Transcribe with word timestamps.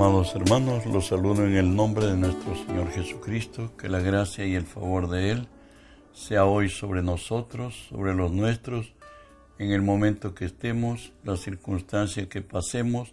Amados 0.00 0.34
hermanos, 0.34 0.86
los 0.86 1.08
saludo 1.08 1.44
en 1.44 1.56
el 1.56 1.76
nombre 1.76 2.06
de 2.06 2.16
nuestro 2.16 2.54
Señor 2.56 2.90
Jesucristo, 2.90 3.76
que 3.76 3.90
la 3.90 4.00
gracia 4.00 4.46
y 4.46 4.54
el 4.54 4.64
favor 4.64 5.10
de 5.10 5.30
Él 5.30 5.48
sea 6.14 6.46
hoy 6.46 6.70
sobre 6.70 7.02
nosotros, 7.02 7.86
sobre 7.90 8.14
los 8.14 8.32
nuestros, 8.32 8.94
en 9.58 9.72
el 9.72 9.82
momento 9.82 10.34
que 10.34 10.46
estemos, 10.46 11.12
la 11.22 11.36
circunstancia 11.36 12.30
que 12.30 12.40
pasemos, 12.40 13.12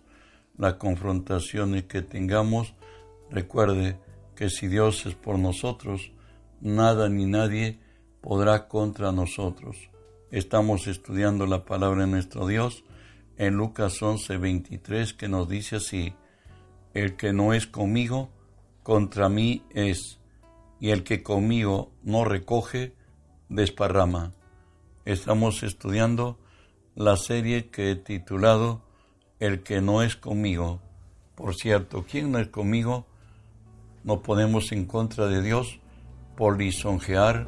las 0.57 0.75
confrontaciones 0.75 1.83
que 1.83 2.03
tengamos. 2.03 2.73
Recuerde 3.29 3.99
que 4.33 4.49
si 4.49 4.69
Dios 4.69 5.05
es 5.05 5.13
por 5.13 5.37
nosotros, 5.37 6.13
nada 6.61 7.09
ni 7.09 7.25
nadie 7.25 7.79
podrá 8.21 8.69
contra 8.69 9.11
nosotros. 9.11 9.75
Estamos 10.31 10.87
estudiando 10.87 11.47
la 11.47 11.65
palabra 11.65 12.05
de 12.05 12.11
nuestro 12.11 12.47
Dios 12.47 12.85
en 13.35 13.55
Lucas 13.55 14.01
11, 14.01 14.37
23, 14.37 15.11
que 15.11 15.27
nos 15.27 15.49
dice 15.49 15.75
así, 15.75 16.13
el 16.93 17.15
que 17.15 17.33
no 17.33 17.53
es 17.53 17.67
conmigo, 17.67 18.29
contra 18.83 19.29
mí 19.29 19.63
es, 19.69 20.19
y 20.79 20.91
el 20.91 21.03
que 21.03 21.23
conmigo 21.23 21.91
no 22.03 22.25
recoge, 22.25 22.93
desparrama. 23.49 24.33
Estamos 25.05 25.63
estudiando 25.63 26.37
la 26.95 27.15
serie 27.15 27.69
que 27.69 27.91
he 27.91 27.95
titulado 27.95 28.81
El 29.39 29.63
que 29.63 29.81
no 29.81 30.01
es 30.01 30.15
conmigo. 30.15 30.81
Por 31.35 31.55
cierto, 31.55 32.05
¿quién 32.09 32.31
no 32.31 32.39
es 32.39 32.47
conmigo? 32.47 33.05
No 34.03 34.21
ponemos 34.21 34.71
en 34.71 34.85
contra 34.85 35.27
de 35.27 35.41
Dios 35.41 35.79
por 36.35 36.57
lisonjear 36.57 37.47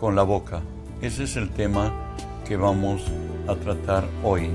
con 0.00 0.16
la 0.16 0.22
boca. 0.22 0.62
Ese 1.02 1.24
es 1.24 1.36
el 1.36 1.50
tema 1.50 2.14
que 2.46 2.56
vamos 2.56 3.02
a 3.46 3.54
tratar 3.56 4.08
hoy. 4.22 4.50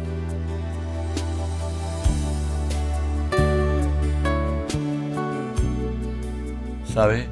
¿Sabe? 6.94 7.28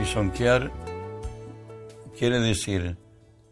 Lisonjear 0.00 0.72
quiere 2.18 2.40
decir 2.40 2.98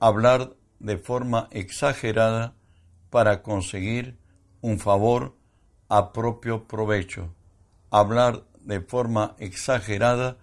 hablar 0.00 0.56
de 0.80 0.98
forma 0.98 1.46
exagerada 1.52 2.56
para 3.08 3.40
conseguir 3.40 4.18
un 4.62 4.80
favor 4.80 5.36
a 5.88 6.12
propio 6.12 6.64
provecho. 6.64 7.32
Hablar 7.92 8.42
de 8.62 8.80
forma 8.80 9.36
exagerada 9.38 10.38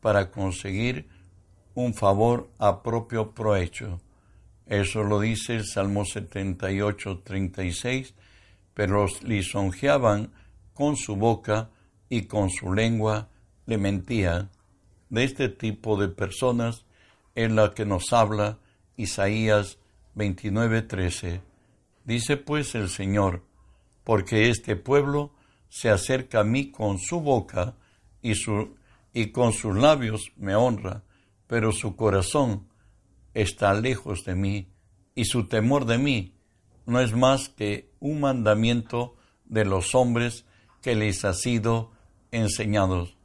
para 0.00 0.30
conseguir 0.30 1.08
un 1.74 1.92
favor 1.92 2.48
a 2.58 2.82
propio 2.82 3.32
provecho. 3.32 4.00
Eso 4.64 5.04
lo 5.04 5.20
dice 5.20 5.56
el 5.56 5.66
Salmo 5.66 6.06
78, 6.06 7.20
36, 7.22 8.14
pero 8.72 9.02
los 9.02 9.22
lisonjeaban 9.24 10.32
con 10.72 10.96
su 10.96 11.16
boca 11.16 11.68
y 12.08 12.22
con 12.22 12.48
su 12.48 12.72
lengua 12.72 13.28
le 13.66 13.78
mentían 13.78 14.50
de 15.10 15.24
este 15.24 15.48
tipo 15.48 16.00
de 16.00 16.08
personas 16.08 16.84
en 17.34 17.56
la 17.56 17.74
que 17.74 17.84
nos 17.84 18.12
habla 18.12 18.58
Isaías 18.96 19.78
29:13. 20.14 21.40
Dice 22.04 22.36
pues 22.36 22.74
el 22.74 22.88
Señor, 22.88 23.42
porque 24.04 24.48
este 24.50 24.76
pueblo 24.76 25.32
se 25.68 25.90
acerca 25.90 26.40
a 26.40 26.44
mí 26.44 26.70
con 26.70 26.98
su 26.98 27.20
boca 27.20 27.74
y, 28.22 28.34
su, 28.34 28.76
y 29.12 29.32
con 29.32 29.52
sus 29.52 29.76
labios 29.76 30.32
me 30.36 30.54
honra, 30.54 31.02
pero 31.46 31.72
su 31.72 31.96
corazón 31.96 32.68
está 33.32 33.74
lejos 33.74 34.24
de 34.24 34.34
mí 34.34 34.68
y 35.14 35.24
su 35.24 35.46
temor 35.46 35.84
de 35.86 35.98
mí 35.98 36.34
no 36.86 37.00
es 37.00 37.14
más 37.14 37.48
que 37.48 37.90
un 38.00 38.20
mandamiento 38.20 39.16
de 39.46 39.64
los 39.64 39.94
hombres 39.94 40.44
que 40.82 40.94
les 40.94 41.24
ha 41.24 41.32
sido 41.32 41.90
enseñados. 42.30 43.16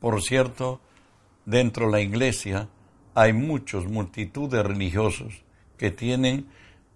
Por 0.00 0.22
cierto, 0.22 0.80
dentro 1.44 1.86
de 1.86 1.92
la 1.92 2.00
iglesia 2.00 2.68
hay 3.14 3.32
muchos, 3.32 3.86
multitudes 3.86 4.64
religiosos 4.64 5.44
que 5.76 5.90
tienen 5.90 6.46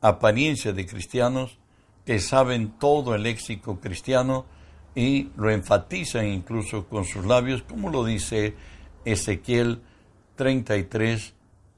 apariencia 0.00 0.72
de 0.72 0.86
cristianos, 0.86 1.58
que 2.04 2.20
saben 2.20 2.78
todo 2.78 3.14
el 3.14 3.24
léxico 3.24 3.80
cristiano 3.80 4.46
y 4.94 5.30
lo 5.36 5.50
enfatizan 5.50 6.26
incluso 6.26 6.86
con 6.86 7.04
sus 7.04 7.26
labios, 7.26 7.62
como 7.62 7.90
lo 7.90 8.04
dice 8.04 8.54
Ezequiel 9.04 9.82
33, 10.36 11.34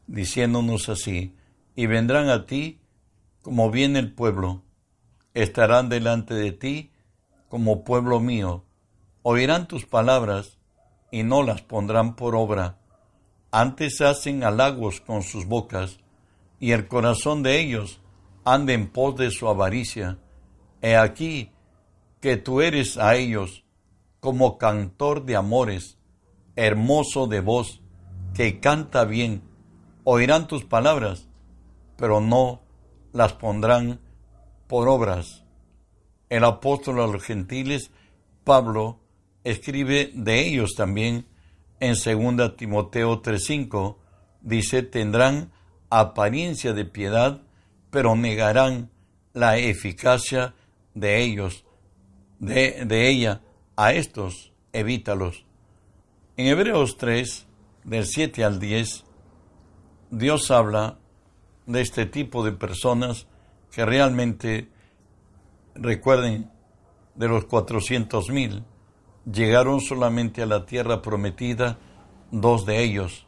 diciéndonos 0.07 0.89
así, 0.89 1.35
y 1.75 1.87
vendrán 1.87 2.29
a 2.29 2.47
ti 2.47 2.79
como 3.43 3.71
viene 3.71 3.99
el 3.99 4.13
pueblo, 4.13 4.63
estarán 5.33 5.89
delante 5.89 6.35
de 6.35 6.53
ti 6.53 6.91
como 7.49 7.83
pueblo 7.85 8.21
mío, 8.21 8.65
oirán 9.23 9.69
tus 9.69 9.87
palabras 9.87 10.58
y 11.11 11.23
no 11.23 11.43
las 11.43 11.63
pondrán 11.63 12.15
por 12.17 12.35
obra. 12.35 12.79
Antes 13.51 14.01
hacen 14.01 14.45
halagos 14.45 15.01
con 15.01 15.23
sus 15.23 15.47
bocas, 15.47 15.99
y 16.61 16.73
el 16.73 16.89
corazón 16.89 17.43
de 17.43 17.61
ellos 17.61 18.01
anda 18.45 18.73
en 18.73 18.89
pos 18.89 19.17
de 19.17 19.31
su 19.31 19.49
avaricia. 19.49 20.19
He 20.83 20.97
aquí 20.97 21.53
que 22.21 22.37
tú 22.37 22.61
eres 22.61 22.99
a 22.99 23.17
ellos 23.17 23.65
como 24.21 24.59
cantor 24.59 25.25
de 25.25 25.37
amores, 25.37 25.99
hermoso 26.57 27.27
de 27.27 27.41
voz, 27.41 27.81
que 28.35 28.61
canta 28.61 29.05
bien. 29.05 29.43
Oirán 30.05 30.49
tus 30.49 30.65
palabras, 30.65 31.29
pero 31.97 32.21
no 32.21 32.61
las 33.13 33.33
pondrán 33.35 34.01
por 34.67 34.89
obras. 34.89 35.45
El 36.29 36.45
apóstol 36.45 37.01
a 37.01 37.07
los 37.07 37.23
gentiles, 37.23 37.91
Pablo, 38.45 38.99
escribe 39.51 40.11
de 40.15 40.47
ellos 40.47 40.75
también 40.77 41.27
en 41.81 41.95
2 41.95 42.57
Timoteo 42.57 43.23
3:5. 43.23 43.99
Dice, 44.41 44.83
tendrán 44.83 45.53
apariencia 45.91 46.73
de 46.73 46.85
piedad, 46.85 47.43
pero 47.91 48.15
negarán 48.15 48.91
la 49.33 49.59
eficacia 49.59 50.55
de 50.95 51.23
ellos, 51.23 51.65
de, 52.39 52.85
de 52.85 53.09
ella. 53.09 53.43
A 53.77 53.93
estos 53.93 54.53
evítalos. 54.73 55.45
En 56.37 56.47
Hebreos 56.47 56.97
3, 56.97 57.47
del 57.85 58.07
7 58.07 58.43
al 58.43 58.59
10, 58.59 59.05
Dios 60.11 60.51
habla 60.51 60.99
de 61.67 61.81
este 61.81 62.07
tipo 62.07 62.45
de 62.45 62.53
personas 62.53 63.29
que 63.71 63.85
realmente, 63.85 64.69
recuerden, 65.75 66.51
de 67.15 67.29
los 67.29 67.45
400 67.45 68.31
mil, 68.31 68.65
llegaron 69.31 69.81
solamente 69.81 70.43
a 70.43 70.47
la 70.47 70.67
tierra 70.67 71.03
prometida 71.03 71.79
dos 72.31 72.67
de 72.67 72.83
ellos. 72.83 73.27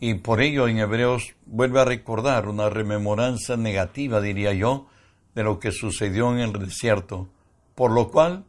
Y 0.00 0.14
por 0.14 0.40
ello 0.40 0.68
en 0.68 0.78
Hebreos 0.78 1.34
vuelve 1.46 1.80
a 1.80 1.84
recordar 1.84 2.48
una 2.48 2.68
rememoranza 2.68 3.56
negativa, 3.56 4.20
diría 4.20 4.52
yo, 4.52 4.86
de 5.34 5.42
lo 5.42 5.58
que 5.58 5.72
sucedió 5.72 6.32
en 6.32 6.40
el 6.40 6.52
desierto. 6.52 7.28
Por 7.74 7.90
lo 7.90 8.10
cual, 8.10 8.44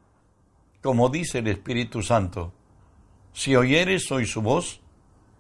como 0.81 1.09
dice 1.09 1.39
el 1.39 1.47
Espíritu 1.47 2.01
Santo, 2.01 2.53
si 3.33 3.55
oyeres 3.55 4.11
hoy 4.11 4.25
su 4.25 4.41
voz, 4.41 4.81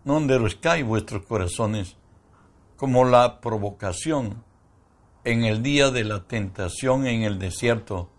no 0.03 0.17
enderezcáis 0.17 0.85
vuestros 0.85 1.25
corazones, 1.25 1.97
como 2.77 3.05
la 3.05 3.39
provocación 3.41 4.43
en 5.23 5.43
el 5.43 5.63
día 5.63 5.91
de 5.91 6.03
la 6.03 6.27
tentación 6.27 7.07
en 7.07 7.23
el 7.23 7.39
desierto, 7.39 8.09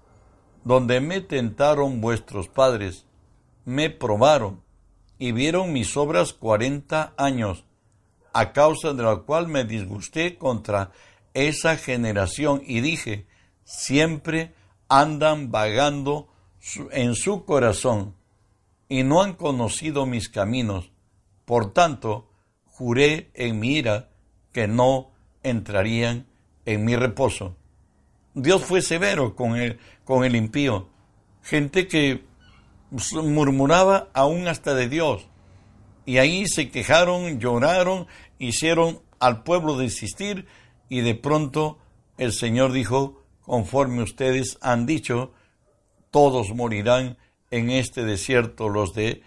donde 0.66 1.00
me 1.00 1.20
tentaron 1.20 2.00
vuestros 2.00 2.48
padres, 2.48 3.06
me 3.64 3.88
probaron 3.88 4.64
y 5.16 5.30
vieron 5.30 5.72
mis 5.72 5.96
obras 5.96 6.32
cuarenta 6.32 7.14
años, 7.16 7.64
a 8.32 8.52
causa 8.52 8.92
de 8.92 9.04
la 9.04 9.18
cual 9.18 9.46
me 9.46 9.64
disgusté 9.64 10.36
contra 10.36 10.90
esa 11.34 11.76
generación 11.76 12.62
y 12.66 12.80
dije, 12.80 13.28
siempre 13.62 14.54
andan 14.88 15.52
vagando 15.52 16.26
en 16.90 17.14
su 17.14 17.44
corazón 17.44 18.16
y 18.88 19.04
no 19.04 19.22
han 19.22 19.34
conocido 19.34 20.04
mis 20.04 20.28
caminos. 20.28 20.90
Por 21.44 21.72
tanto, 21.74 22.28
juré 22.64 23.30
en 23.34 23.60
mi 23.60 23.76
ira 23.76 24.08
que 24.50 24.66
no 24.66 25.12
entrarían 25.44 26.26
en 26.64 26.84
mi 26.84 26.96
reposo. 26.96 27.54
Dios 28.38 28.64
fue 28.64 28.82
severo 28.82 29.34
con 29.34 29.56
el, 29.56 29.78
con 30.04 30.22
el 30.22 30.36
impío. 30.36 30.90
Gente 31.42 31.88
que 31.88 32.22
murmuraba 32.90 34.10
aún 34.12 34.46
hasta 34.46 34.74
de 34.74 34.90
Dios. 34.90 35.26
Y 36.04 36.18
ahí 36.18 36.46
se 36.46 36.70
quejaron, 36.70 37.40
lloraron, 37.40 38.06
hicieron 38.38 39.00
al 39.20 39.42
pueblo 39.42 39.78
desistir 39.78 40.46
y 40.90 41.00
de 41.00 41.14
pronto 41.14 41.78
el 42.18 42.34
Señor 42.34 42.72
dijo, 42.72 43.22
conforme 43.40 44.02
ustedes 44.02 44.58
han 44.60 44.84
dicho, 44.84 45.32
todos 46.10 46.54
morirán 46.54 47.16
en 47.50 47.70
este 47.70 48.04
desierto 48.04 48.68
los 48.68 48.92
de 48.92 49.22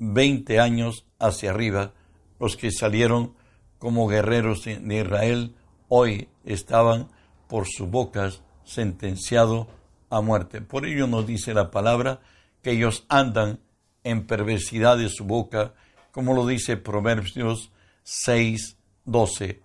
20 0.00 0.58
años 0.58 1.06
hacia 1.20 1.50
arriba, 1.50 1.92
los 2.40 2.56
que 2.56 2.72
salieron 2.72 3.34
como 3.78 4.08
guerreros 4.08 4.64
de 4.64 4.98
Israel, 4.98 5.54
hoy 5.86 6.28
estaban 6.44 7.08
por 7.52 7.66
sus 7.68 7.90
bocas 7.90 8.40
sentenciado 8.64 9.68
a 10.08 10.22
muerte. 10.22 10.62
Por 10.62 10.86
ello 10.86 11.06
nos 11.06 11.26
dice 11.26 11.52
la 11.52 11.70
palabra 11.70 12.20
que 12.62 12.70
ellos 12.70 13.04
andan 13.10 13.60
en 14.04 14.26
perversidad 14.26 14.96
de 14.96 15.10
su 15.10 15.26
boca, 15.26 15.74
como 16.12 16.32
lo 16.32 16.46
dice 16.46 16.78
Proverbios 16.78 17.70
6, 18.04 18.78
12. 19.04 19.60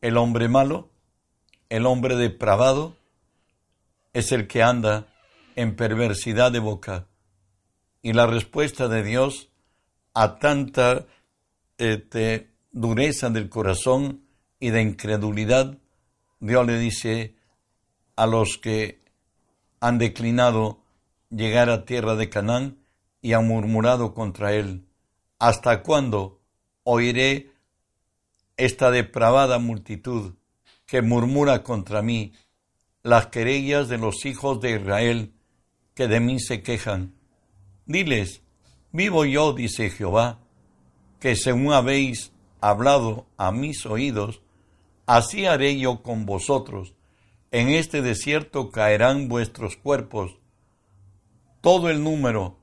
El 0.00 0.16
hombre 0.16 0.48
malo, 0.48 0.88
el 1.68 1.84
hombre 1.84 2.16
depravado, 2.16 2.96
es 4.14 4.32
el 4.32 4.46
que 4.46 4.62
anda 4.62 5.06
en 5.54 5.76
perversidad 5.76 6.50
de 6.50 6.60
boca. 6.60 7.08
Y 8.00 8.14
la 8.14 8.26
respuesta 8.26 8.88
de 8.88 9.02
Dios 9.02 9.50
a 10.14 10.38
tanta 10.38 11.04
este, 11.76 12.54
dureza 12.72 13.28
del 13.28 13.50
corazón 13.50 14.22
y 14.58 14.70
de 14.70 14.80
incredulidad, 14.80 15.76
Dios 16.40 16.66
le 16.66 16.78
dice 16.78 17.34
a 18.16 18.26
los 18.26 18.58
que 18.58 19.00
han 19.80 19.98
declinado 19.98 20.82
llegar 21.30 21.70
a 21.70 21.84
tierra 21.84 22.14
de 22.16 22.28
Canaán 22.28 22.78
y 23.20 23.32
han 23.32 23.46
murmurado 23.46 24.14
contra 24.14 24.52
él, 24.52 24.86
¿hasta 25.38 25.82
cuándo 25.82 26.40
oiré 26.84 27.52
esta 28.56 28.90
depravada 28.90 29.58
multitud 29.58 30.34
que 30.86 31.02
murmura 31.02 31.62
contra 31.62 32.02
mí 32.02 32.32
las 33.02 33.26
querellas 33.26 33.88
de 33.88 33.98
los 33.98 34.24
hijos 34.24 34.60
de 34.60 34.76
Israel 34.76 35.32
que 35.94 36.08
de 36.08 36.20
mí 36.20 36.40
se 36.40 36.62
quejan? 36.62 37.14
Diles, 37.86 38.42
vivo 38.92 39.24
yo, 39.24 39.52
dice 39.52 39.90
Jehová, 39.90 40.40
que 41.20 41.36
según 41.36 41.72
habéis 41.72 42.32
hablado 42.60 43.26
a 43.36 43.50
mis 43.50 43.86
oídos, 43.86 44.42
así 45.08 45.46
haré 45.46 45.78
yo 45.78 46.02
con 46.02 46.26
vosotros. 46.26 46.94
En 47.50 47.70
este 47.70 48.02
desierto 48.02 48.70
caerán 48.70 49.28
vuestros 49.28 49.76
cuerpos. 49.76 50.36
Todo 51.62 51.88
el 51.88 52.04
número 52.04 52.58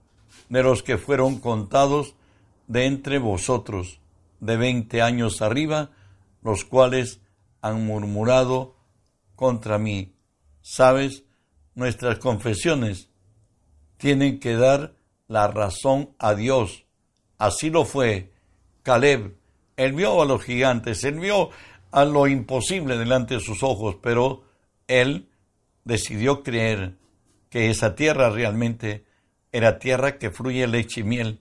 de 0.50 0.62
los 0.62 0.84
que 0.84 1.00
fueron 1.00 1.40
contados 1.40 2.14
de 2.68 2.86
entre 2.86 3.18
vosotros, 3.18 4.00
de 4.40 4.58
veinte 4.58 5.02
años 5.02 5.42
arriba, 5.42 5.90
los 6.44 6.66
cuales 6.66 7.20
han 7.62 7.84
murmurado 7.84 8.76
contra 9.36 9.80
mí. 9.80 10.14
Sabes, 10.62 11.24
nuestras 11.74 12.20
confesiones 12.20 13.10
tienen 13.98 14.40
que 14.40 14.56
dar 14.56 14.94
la 15.28 15.48
razón 15.48 16.12
a 16.20 16.36
Dios. 16.36 16.86
Así 17.40 17.72
lo 17.72 17.86
fue 17.86 18.32
Caleb. 18.84 19.36
Él 19.78 19.94
vio 19.94 20.22
a 20.22 20.26
los 20.26 20.44
gigantes, 20.44 21.04
él 21.04 21.20
a 21.96 22.04
lo 22.04 22.28
imposible 22.28 22.98
delante 22.98 23.36
de 23.36 23.40
sus 23.40 23.64
ojos, 23.64 23.96
pero 24.02 24.44
él 24.86 25.30
decidió 25.86 26.44
creer 26.44 26.98
que 27.50 27.70
esa 27.70 27.96
tierra 27.96 28.30
realmente 28.30 29.06
era 29.54 29.80
tierra 29.80 30.18
que 30.18 30.30
fluye 30.30 30.68
leche 30.68 31.00
y 31.00 31.04
miel 31.06 31.40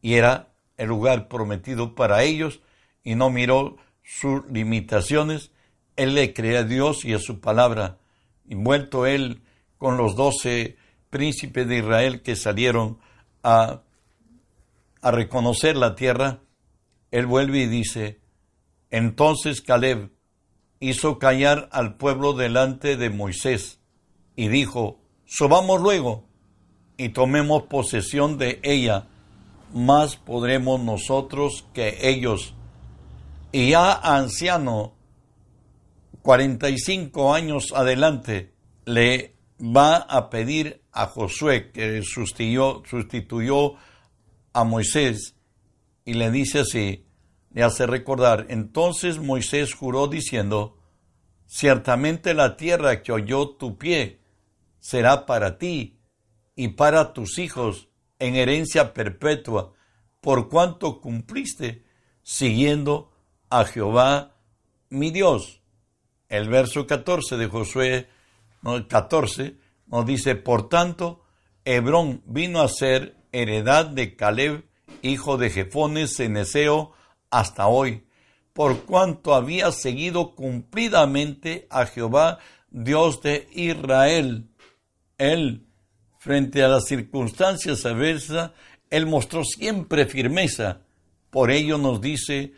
y 0.00 0.14
era 0.14 0.52
el 0.76 0.90
lugar 0.90 1.26
prometido 1.26 1.96
para 1.96 2.22
ellos 2.22 2.60
y 3.02 3.16
no 3.16 3.30
miró 3.30 3.78
sus 4.04 4.46
limitaciones. 4.48 5.50
Él 5.96 6.14
le 6.14 6.32
cree 6.32 6.58
a 6.58 6.62
Dios 6.62 7.04
y 7.04 7.12
a 7.12 7.18
su 7.18 7.40
palabra. 7.40 7.98
Y 8.48 8.54
vuelto 8.54 9.06
él 9.06 9.42
con 9.76 9.96
los 9.96 10.14
doce 10.14 10.76
príncipes 11.10 11.66
de 11.66 11.78
Israel 11.78 12.22
que 12.22 12.36
salieron 12.36 13.00
a 13.42 13.82
reconocer 15.02 15.74
la 15.74 15.96
tierra, 15.96 16.42
él 17.10 17.26
vuelve 17.26 17.58
y 17.58 17.66
dice, 17.66 18.20
entonces 18.90 19.60
Caleb 19.60 20.10
hizo 20.80 21.18
callar 21.18 21.68
al 21.72 21.96
pueblo 21.96 22.32
delante 22.32 22.96
de 22.96 23.10
Moisés 23.10 23.80
y 24.36 24.48
dijo, 24.48 25.00
subamos 25.24 25.80
luego 25.80 26.24
y 26.96 27.10
tomemos 27.10 27.64
posesión 27.64 28.38
de 28.38 28.60
ella, 28.62 29.06
más 29.72 30.16
podremos 30.16 30.80
nosotros 30.80 31.66
que 31.72 32.08
ellos. 32.08 32.54
Y 33.52 33.70
ya 33.70 33.92
anciano, 33.92 34.94
45 36.22 37.34
años 37.34 37.72
adelante, 37.74 38.52
le 38.84 39.36
va 39.60 39.96
a 39.96 40.30
pedir 40.30 40.82
a 40.92 41.06
Josué, 41.06 41.70
que 41.72 42.02
sustituyó, 42.02 42.82
sustituyó 42.88 43.74
a 44.52 44.64
Moisés, 44.64 45.34
y 46.04 46.14
le 46.14 46.30
dice 46.30 46.60
así, 46.60 47.04
le 47.56 47.62
hace 47.62 47.86
recordar, 47.86 48.44
entonces 48.50 49.18
Moisés 49.18 49.72
juró 49.72 50.08
diciendo, 50.08 50.76
ciertamente 51.46 52.34
la 52.34 52.58
tierra 52.58 53.02
que 53.02 53.12
oyó 53.12 53.48
tu 53.48 53.78
pie 53.78 54.20
será 54.78 55.24
para 55.24 55.56
ti 55.56 55.98
y 56.54 56.68
para 56.68 57.14
tus 57.14 57.38
hijos 57.38 57.88
en 58.18 58.34
herencia 58.34 58.92
perpetua, 58.92 59.72
por 60.20 60.50
cuanto 60.50 61.00
cumpliste 61.00 61.82
siguiendo 62.22 63.10
a 63.48 63.64
Jehová 63.64 64.36
mi 64.90 65.10
Dios. 65.10 65.62
El 66.28 66.50
verso 66.50 66.86
14 66.86 67.38
de 67.38 67.46
Josué 67.46 68.08
14 68.86 69.56
nos 69.86 70.04
dice, 70.04 70.34
por 70.34 70.68
tanto, 70.68 71.24
Hebrón 71.64 72.22
vino 72.26 72.60
a 72.60 72.68
ser 72.68 73.16
heredad 73.32 73.86
de 73.86 74.14
Caleb, 74.14 74.66
hijo 75.00 75.38
de 75.38 75.48
Jefones 75.48 76.18
Ceneseo, 76.18 76.92
hasta 77.38 77.66
hoy, 77.66 78.02
por 78.54 78.84
cuanto 78.84 79.34
había 79.34 79.70
seguido 79.70 80.34
cumplidamente 80.34 81.66
a 81.68 81.84
Jehová, 81.84 82.38
Dios 82.70 83.20
de 83.20 83.46
Israel. 83.52 84.48
Él, 85.18 85.66
frente 86.18 86.62
a 86.62 86.68
las 86.68 86.86
circunstancias 86.86 87.84
adversas, 87.84 88.52
él 88.88 89.04
mostró 89.04 89.44
siempre 89.44 90.06
firmeza. 90.06 90.80
Por 91.28 91.50
ello 91.50 91.76
nos 91.76 92.00
dice 92.00 92.54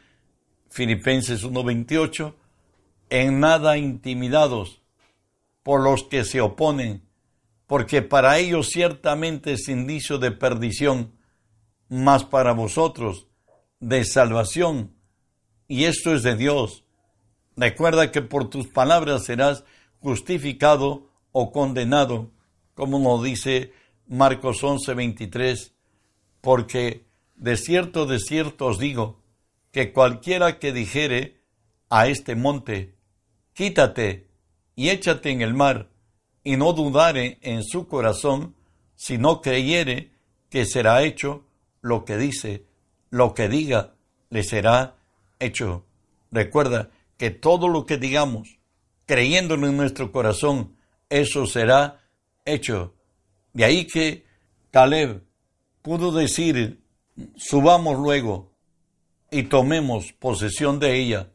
Filipenses 0.70 1.42
1:28, 1.42 2.34
en 3.10 3.40
nada 3.40 3.78
intimidados 3.78 4.80
por 5.64 5.80
los 5.80 6.04
que 6.04 6.24
se 6.24 6.40
oponen, 6.40 7.02
porque 7.66 8.02
para 8.02 8.38
ellos 8.38 8.68
ciertamente 8.68 9.54
es 9.54 9.68
indicio 9.68 10.18
de 10.18 10.30
perdición, 10.30 11.12
mas 11.88 12.22
para 12.22 12.52
vosotros 12.52 13.27
de 13.80 14.04
salvación. 14.04 14.94
Y 15.66 15.84
esto 15.84 16.14
es 16.14 16.22
de 16.22 16.36
Dios. 16.36 16.84
Recuerda 17.56 18.10
que 18.10 18.22
por 18.22 18.48
tus 18.50 18.68
palabras 18.68 19.24
serás 19.24 19.64
justificado 20.00 21.10
o 21.32 21.52
condenado, 21.52 22.30
como 22.74 22.98
nos 22.98 23.22
dice 23.22 23.72
Marcos 24.06 24.62
11, 24.62 24.94
23, 24.94 25.72
porque 26.40 27.04
de 27.34 27.56
cierto, 27.56 28.06
de 28.06 28.18
cierto 28.18 28.66
os 28.66 28.78
digo, 28.78 29.20
que 29.70 29.92
cualquiera 29.92 30.58
que 30.58 30.72
dijere 30.72 31.40
a 31.90 32.08
este 32.08 32.34
monte, 32.34 32.94
quítate 33.52 34.28
y 34.74 34.90
échate 34.90 35.30
en 35.30 35.42
el 35.42 35.54
mar, 35.54 35.90
y 36.42 36.56
no 36.56 36.72
dudare 36.72 37.38
en 37.42 37.62
su 37.64 37.86
corazón, 37.86 38.54
si 38.96 39.18
no 39.18 39.42
creyere 39.42 40.12
que 40.48 40.64
será 40.64 41.02
hecho 41.02 41.44
lo 41.80 42.04
que 42.04 42.16
dice, 42.16 42.64
lo 43.10 43.34
que 43.34 43.48
diga, 43.48 43.94
le 44.30 44.42
será 44.42 44.96
hecho. 45.38 45.84
Recuerda 46.30 46.90
que 47.16 47.30
todo 47.30 47.68
lo 47.68 47.86
que 47.86 47.96
digamos, 47.96 48.58
creyéndolo 49.06 49.66
en 49.66 49.76
nuestro 49.76 50.12
corazón, 50.12 50.76
eso 51.08 51.46
será 51.46 52.00
hecho. 52.44 52.94
De 53.52 53.64
ahí 53.64 53.86
que 53.86 54.24
Caleb 54.70 55.24
pudo 55.82 56.12
decir, 56.12 56.82
subamos 57.36 57.98
luego 57.98 58.52
y 59.30 59.44
tomemos 59.44 60.12
posesión 60.12 60.78
de 60.78 60.96
ella, 60.98 61.32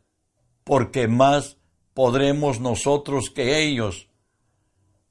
porque 0.63 1.07
más 1.07 1.57
podremos 1.93 2.59
nosotros 2.59 3.29
que 3.29 3.63
ellos. 3.63 4.07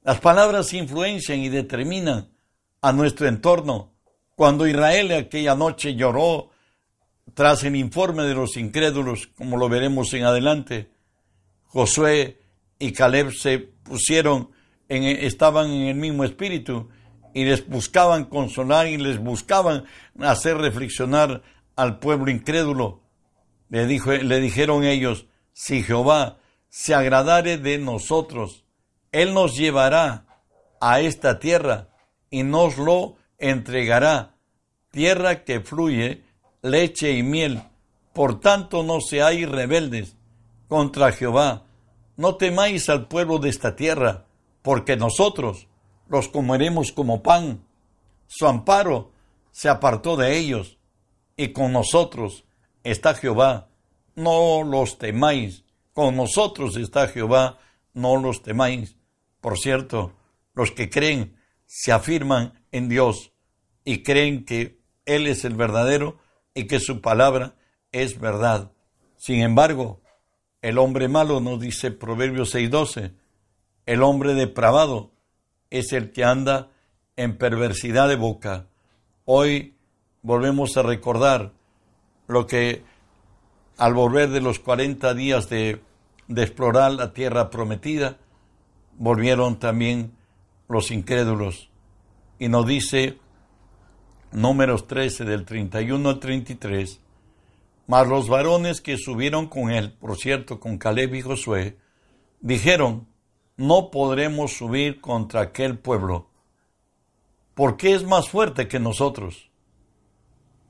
Las 0.01 0.19
palabras 0.19 0.73
influencian 0.73 1.39
y 1.39 1.49
determinan 1.49 2.29
a 2.81 2.91
nuestro 2.91 3.27
entorno. 3.27 3.93
Cuando 4.35 4.67
Israel 4.67 5.11
aquella 5.11 5.55
noche 5.55 5.95
lloró 5.95 6.52
tras 7.33 7.63
el 7.63 7.75
informe 7.75 8.23
de 8.23 8.35
los 8.35 8.57
incrédulos, 8.57 9.27
como 9.27 9.57
lo 9.57 9.69
veremos 9.69 10.13
en 10.13 10.25
adelante, 10.25 10.91
Josué 11.65 12.41
y 12.77 12.91
Caleb 12.91 13.31
se 13.31 13.59
pusieron, 13.59 14.51
en, 14.89 15.03
estaban 15.03 15.71
en 15.71 15.87
el 15.87 15.95
mismo 15.95 16.23
espíritu 16.23 16.89
y 17.33 17.45
les 17.45 17.67
buscaban 17.67 18.25
consolar 18.25 18.87
y 18.87 18.97
les 18.97 19.17
buscaban 19.17 19.85
hacer 20.19 20.57
reflexionar 20.57 21.41
al 21.75 21.99
pueblo 21.99 22.29
incrédulo. 22.29 23.01
Le, 23.69 23.87
dijo, 23.87 24.11
le 24.11 24.39
dijeron 24.39 24.83
ellos, 24.83 25.25
si 25.53 25.81
Jehová 25.81 26.37
se 26.69 26.93
agradare 26.93 27.57
de 27.57 27.79
nosotros, 27.79 28.65
Él 29.11 29.33
nos 29.33 29.57
llevará 29.57 30.25
a 30.79 30.99
esta 30.99 31.39
tierra 31.39 31.89
y 32.29 32.43
nos 32.43 32.77
lo 32.77 33.15
entregará, 33.37 34.35
tierra 34.91 35.43
que 35.43 35.59
fluye 35.61 36.22
leche 36.63 37.11
y 37.11 37.21
miel. 37.21 37.61
Por 38.13 38.39
tanto, 38.39 38.81
no 38.81 38.99
seáis 39.01 39.47
rebeldes 39.47 40.15
contra 40.67 41.11
Jehová. 41.11 41.65
No 42.17 42.35
temáis 42.35 42.89
al 42.89 43.07
pueblo 43.07 43.37
de 43.37 43.49
esta 43.49 43.75
tierra, 43.75 44.25
porque 44.63 44.95
nosotros 44.95 45.67
los 46.07 46.27
comeremos 46.29 46.91
como 46.91 47.21
pan. 47.21 47.63
su 48.27 48.47
amparo 48.47 49.11
se 49.51 49.69
apartó 49.69 50.15
de 50.15 50.37
ellos, 50.37 50.79
y 51.37 51.49
con 51.49 51.71
nosotros 51.71 52.45
está 52.83 53.13
Jehová, 53.13 53.69
no 54.15 54.63
los 54.63 54.97
temáis, 54.97 55.65
con 55.93 56.15
nosotros 56.15 56.75
está 56.77 57.07
Jehová, 57.07 57.59
no 57.93 58.17
los 58.17 58.41
temáis. 58.41 58.95
Por 59.41 59.59
cierto, 59.59 60.13
los 60.53 60.71
que 60.71 60.89
creen 60.89 61.35
se 61.65 61.91
afirman 61.91 62.63
en 62.71 62.89
Dios 62.89 63.33
y 63.83 64.03
creen 64.03 64.45
que 64.45 64.79
Él 65.05 65.27
es 65.27 65.45
el 65.45 65.55
verdadero 65.55 66.17
y 66.53 66.67
que 66.67 66.79
su 66.79 67.01
palabra 67.01 67.55
es 67.91 68.19
verdad. 68.19 68.71
Sin 69.17 69.41
embargo, 69.41 70.01
el 70.61 70.77
hombre 70.77 71.07
malo, 71.07 71.39
nos 71.39 71.59
dice 71.59 71.91
Proverbios 71.91 72.53
6:12, 72.53 73.13
el 73.85 74.03
hombre 74.03 74.33
depravado 74.33 75.11
es 75.69 75.91
el 75.93 76.11
que 76.11 76.23
anda 76.23 76.71
en 77.15 77.37
perversidad 77.37 78.07
de 78.07 78.15
boca. 78.15 78.67
Hoy 79.25 79.75
volvemos 80.21 80.77
a 80.77 80.83
recordar 80.83 81.53
lo 82.27 82.47
que 82.47 82.83
al 83.77 83.93
volver 83.93 84.29
de 84.29 84.41
los 84.41 84.59
40 84.59 85.13
días 85.13 85.49
de, 85.49 85.81
de 86.27 86.43
explorar 86.43 86.91
la 86.93 87.13
tierra 87.13 87.49
prometida, 87.49 88.17
volvieron 88.97 89.59
también 89.59 90.15
los 90.67 90.91
incrédulos. 90.91 91.69
Y 92.39 92.49
nos 92.49 92.65
dice 92.65 93.17
números 94.33 94.87
13 94.87 95.25
del 95.25 95.45
31 95.45 96.09
al 96.09 96.19
33, 96.19 96.99
mas 97.87 98.07
los 98.07 98.27
varones 98.27 98.81
que 98.81 98.97
subieron 98.97 99.47
con 99.47 99.71
él, 99.71 99.93
por 99.93 100.17
cierto, 100.17 100.59
con 100.59 100.77
Caleb 100.77 101.15
y 101.15 101.21
Josué, 101.21 101.77
dijeron, 102.41 103.07
no 103.55 103.91
podremos 103.91 104.53
subir 104.53 104.99
contra 104.99 105.41
aquel 105.41 105.77
pueblo, 105.77 106.27
porque 107.53 107.93
es 107.93 108.03
más 108.03 108.29
fuerte 108.29 108.67
que 108.67 108.79
nosotros. 108.79 109.49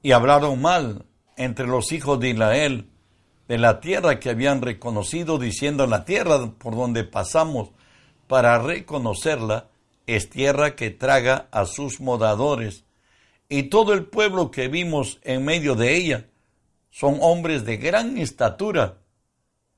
Y 0.01 0.11
hablaron 0.11 0.61
mal 0.61 1.05
entre 1.37 1.65
los 1.65 1.91
hijos 1.91 2.19
de 2.19 2.29
Israel 2.29 2.89
de 3.47 3.57
la 3.57 3.79
tierra 3.79 4.19
que 4.19 4.29
habían 4.29 4.61
reconocido, 4.61 5.37
diciendo 5.37 5.87
la 5.87 6.05
tierra 6.05 6.51
por 6.57 6.75
donde 6.75 7.03
pasamos 7.03 7.69
para 8.27 8.57
reconocerla 8.59 9.69
es 10.07 10.29
tierra 10.29 10.75
que 10.75 10.89
traga 10.89 11.47
a 11.51 11.65
sus 11.65 12.01
moradores, 12.01 12.82
y 13.49 13.63
todo 13.63 13.93
el 13.93 14.05
pueblo 14.05 14.51
que 14.51 14.67
vimos 14.67 15.19
en 15.23 15.45
medio 15.45 15.75
de 15.75 15.95
ella 15.95 16.29
son 16.89 17.17
hombres 17.21 17.65
de 17.65 17.77
gran 17.77 18.17
estatura. 18.17 19.01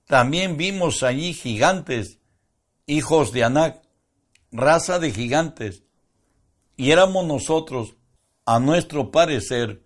También 0.05 0.57
vimos 0.57 1.01
allí 1.03 1.34
gigantes, 1.34 2.19
hijos 2.86 3.31
de 3.31 3.43
Anac, 3.43 3.81
raza 4.51 5.00
de 5.00 5.12
gigantes, 5.12 5.84
y 6.77 6.91
éramos 6.91 7.25
nosotros, 7.25 7.95
a 8.45 8.60
nuestro 8.60 9.12
parecer, 9.12 9.84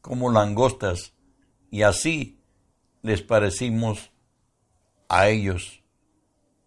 como 0.00 0.30
langostas, 0.30 1.14
y 1.70 1.82
así 1.82 2.40
les 3.02 3.22
parecimos 3.22 4.10
a 5.08 5.28
ellos. 5.28 5.82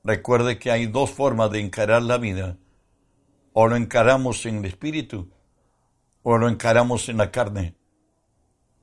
Recuerde 0.03 0.59
que 0.59 0.69
hay 0.71 0.85
dos 0.85 1.11
formas 1.11 1.49
de 1.51 1.61
encarar 1.61 2.01
la 2.01 2.17
vida. 2.17 2.57
O 3.53 3.67
lo 3.67 3.75
encaramos 3.75 4.45
en 4.45 4.57
el 4.57 4.65
espíritu, 4.65 5.31
o 6.23 6.37
lo 6.37 6.49
encaramos 6.49 7.09
en 7.09 7.17
la 7.17 7.31
carne. 7.31 7.75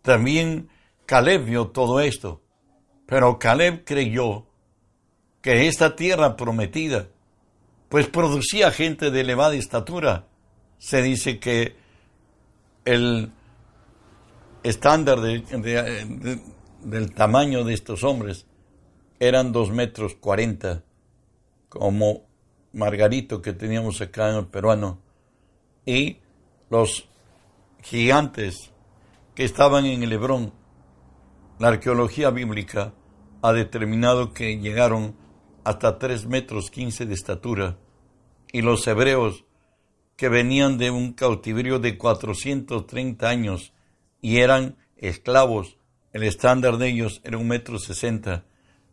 También 0.03 0.69
Caleb 1.07 1.45
vio 1.45 1.69
todo 1.69 2.01
esto, 2.01 2.43
pero 3.07 3.39
Caleb 3.39 3.85
creyó 3.85 4.47
que 5.43 5.67
esta 5.67 5.97
tierra 5.97 6.37
prometida, 6.37 7.09
pues 7.89 8.07
producía 8.07 8.71
gente 8.71 9.11
de 9.11 9.21
elevada 9.23 9.55
estatura. 9.55 10.29
Se 10.79 11.03
dice 11.03 11.41
que 11.41 11.75
el 12.85 13.33
estándar 14.63 15.21
del 15.21 17.15
tamaño 17.15 17.65
de 17.65 17.75
estos 17.75 18.05
hombres 18.05 18.47
eran 19.19 19.53
dos 19.53 19.71
metros 19.71 20.15
cuarenta, 20.15 20.83
como 21.69 22.23
Margarito 22.73 23.43
que 23.43 23.53
teníamos 23.53 24.01
acá 24.01 24.31
en 24.31 24.37
el 24.37 24.47
peruano, 24.47 25.03
y 25.85 26.19
los 26.71 27.10
gigantes 27.83 28.73
que 29.35 29.45
estaban 29.45 29.87
en 29.87 30.03
el 30.03 30.13
Hebrón. 30.13 30.53
La 31.59 31.69
arqueología 31.69 32.31
bíblica 32.31 32.95
ha 33.43 33.53
determinado 33.53 34.33
que 34.33 34.59
llegaron 34.59 35.15
hasta 35.65 35.99
tres 35.99 36.27
metros 36.27 36.71
quince 36.71 37.07
de 37.07 37.15
estatura, 37.15 37.79
y 38.53 38.63
los 38.63 38.87
hebreos 38.87 39.45
que 40.17 40.29
venían 40.29 40.79
de 40.79 40.91
un 40.91 41.13
cautiverio 41.13 41.79
de 41.79 41.97
430 41.97 43.29
años 43.29 43.73
y 44.21 44.39
eran 44.39 44.77
esclavos, 44.97 45.79
el 46.13 46.25
estándar 46.25 46.77
de 46.77 46.89
ellos 46.89 47.21
era 47.25 47.39
un 47.39 47.49
metro 47.49 47.79
sesenta, 47.79 48.45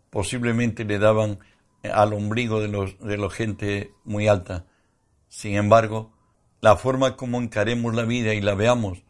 posiblemente 0.09 0.85
le 0.85 0.99
daban 0.99 1.39
al 1.83 2.13
ombligo 2.13 2.61
de, 2.61 2.67
los, 2.67 2.97
de 2.99 3.17
la 3.17 3.29
gente 3.29 3.91
muy 4.03 4.27
alta. 4.27 4.65
Sin 5.27 5.55
embargo, 5.55 6.13
la 6.61 6.75
forma 6.75 7.15
como 7.15 7.39
encaremos 7.39 7.93
la 7.93 8.03
vida 8.03 8.33
y 8.33 8.41
la 8.41 8.55
veamos 8.55 9.03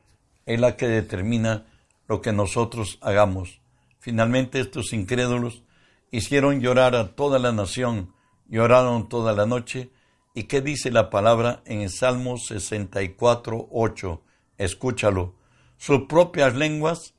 es 0.45 0.59
la 0.59 0.75
que 0.75 0.87
determina 0.87 1.65
lo 2.07 2.21
que 2.21 2.33
nosotros 2.33 2.97
hagamos. 3.01 3.61
Finalmente 3.99 4.59
estos 4.59 4.93
incrédulos 4.93 5.63
hicieron 6.11 6.61
llorar 6.61 6.95
a 6.95 7.15
toda 7.15 7.39
la 7.39 7.51
nación, 7.51 8.13
lloraron 8.47 9.09
toda 9.09 9.33
la 9.33 9.45
noche. 9.45 9.91
¿Y 10.33 10.43
qué 10.43 10.61
dice 10.61 10.91
la 10.91 11.09
palabra 11.09 11.61
en 11.65 11.81
el 11.81 11.89
Salmo 11.89 12.37
64, 12.37 13.67
8? 13.71 14.21
Escúchalo. 14.57 15.35
Sus 15.77 16.01
propias 16.07 16.55
lenguas 16.55 17.13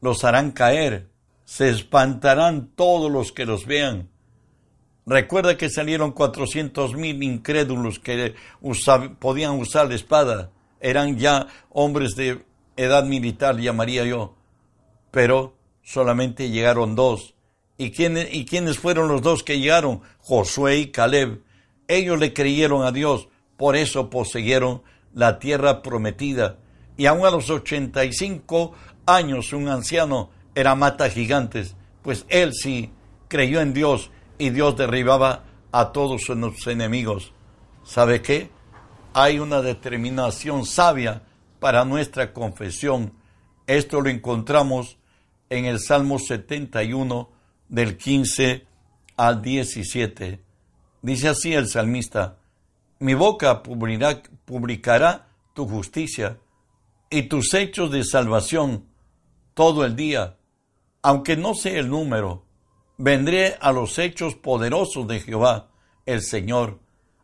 los 0.00 0.24
harán 0.24 0.52
caer, 0.52 1.10
se 1.44 1.68
espantarán 1.68 2.68
todos 2.74 3.10
los 3.10 3.32
que 3.32 3.44
los 3.44 3.66
vean. 3.66 4.08
Recuerda 5.06 5.56
que 5.58 5.68
salieron 5.68 6.12
cuatrocientos 6.12 6.94
mil 6.94 7.22
incrédulos 7.22 7.98
que 7.98 8.34
podían 9.18 9.58
usar 9.58 9.88
la 9.88 9.94
espada. 9.94 10.50
Eran 10.80 11.18
ya 11.18 11.46
hombres 11.70 12.14
de 12.16 12.44
edad 12.76 13.04
militar, 13.04 13.58
llamaría 13.58 14.04
yo. 14.04 14.34
Pero 15.10 15.56
solamente 15.82 16.50
llegaron 16.50 16.94
dos. 16.94 17.34
¿Y 17.76 17.86
¿Y 17.86 18.46
quiénes 18.46 18.78
fueron 18.78 19.08
los 19.08 19.20
dos 19.20 19.42
que 19.42 19.58
llegaron? 19.58 20.00
Josué 20.20 20.78
y 20.78 20.86
Caleb. 20.86 21.42
Ellos 21.86 22.18
le 22.18 22.32
creyeron 22.32 22.82
a 22.82 22.92
Dios, 22.92 23.28
por 23.56 23.76
eso 23.76 24.08
poseyeron 24.08 24.82
la 25.12 25.38
tierra 25.38 25.82
prometida. 25.82 26.58
Y 26.96 27.06
aun 27.06 27.26
a 27.26 27.30
los 27.30 27.50
ochenta 27.50 28.04
y 28.04 28.12
cinco 28.12 28.72
años 29.04 29.52
un 29.52 29.68
anciano 29.68 30.30
era 30.54 30.74
mata 30.74 31.10
gigantes, 31.10 31.76
pues 32.02 32.24
él 32.28 32.52
sí 32.54 32.90
creyó 33.28 33.60
en 33.60 33.74
Dios 33.74 34.10
y 34.38 34.50
Dios 34.50 34.76
derribaba 34.76 35.44
a 35.72 35.92
todos 35.92 36.22
sus 36.22 36.66
enemigos. 36.66 37.32
¿Sabe 37.84 38.22
qué? 38.22 38.50
Hay 39.12 39.38
una 39.38 39.62
determinación 39.62 40.66
sabia 40.66 41.22
para 41.60 41.84
nuestra 41.84 42.32
confesión. 42.32 43.12
Esto 43.66 44.00
lo 44.00 44.10
encontramos 44.10 44.98
en 45.50 45.64
el 45.66 45.80
Salmo 45.80 46.18
71 46.18 47.30
del 47.68 47.96
15 47.96 48.66
al 49.16 49.42
17. 49.42 50.40
Dice 51.02 51.28
así 51.28 51.52
el 51.52 51.68
salmista, 51.68 52.38
mi 52.98 53.14
boca 53.14 53.62
publicará 53.62 55.28
tu 55.54 55.68
justicia 55.68 56.38
y 57.10 57.24
tus 57.24 57.52
hechos 57.54 57.90
de 57.90 58.04
salvación 58.04 58.86
todo 59.54 59.84
el 59.84 59.94
día, 59.94 60.36
aunque 61.02 61.36
no 61.36 61.54
sé 61.54 61.78
el 61.78 61.88
número 61.88 62.43
Vendré 62.96 63.56
a 63.60 63.72
los 63.72 63.98
hechos 63.98 64.36
poderosos 64.36 65.08
de 65.08 65.20
Jehová, 65.20 65.68
el 66.06 66.22
Señor. 66.22 66.78